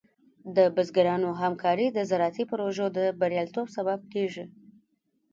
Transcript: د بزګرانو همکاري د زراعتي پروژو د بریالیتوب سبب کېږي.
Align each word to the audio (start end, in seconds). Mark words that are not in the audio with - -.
د 0.57 0.57
بزګرانو 0.75 1.29
همکاري 1.41 1.87
د 1.91 1.99
زراعتي 2.09 2.43
پروژو 2.51 2.85
د 2.97 2.99
بریالیتوب 3.19 3.67
سبب 3.77 3.99
کېږي. 4.13 4.45